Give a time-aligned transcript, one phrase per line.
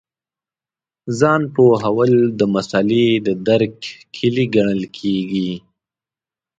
[1.19, 3.77] ځان پوهول د مسألې د درک
[4.15, 5.51] کیلي ګڼل کېږي.